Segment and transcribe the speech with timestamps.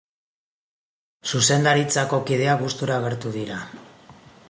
[1.33, 3.65] Zuzendaritzako kideak gustura agertu dira.